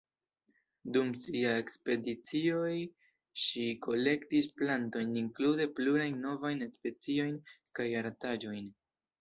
Dum 0.93 1.09
sia 1.25 1.49
ekspedicioj 1.63 2.71
ŝi 3.43 3.67
kolektis 3.87 4.49
plantojn, 4.63 5.13
inklude 5.23 5.69
plurajn 5.81 6.19
novajn 6.27 6.67
speciojn, 6.73 7.41
kaj 7.81 7.91
artaĵojn. 8.05 8.71